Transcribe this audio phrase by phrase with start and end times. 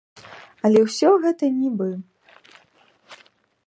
[0.69, 1.89] Але ўсё гэта нібы.